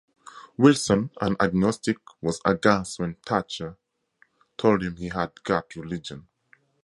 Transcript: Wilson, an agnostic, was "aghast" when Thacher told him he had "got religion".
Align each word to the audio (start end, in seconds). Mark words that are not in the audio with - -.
Wilson, 0.57 1.11
an 1.21 1.35
agnostic, 1.39 1.97
was 2.21 2.41
"aghast" 2.43 2.97
when 2.97 3.17
Thacher 3.23 3.77
told 4.57 4.81
him 4.81 4.95
he 4.95 5.09
had 5.09 5.43
"got 5.43 5.75
religion". 5.75 6.27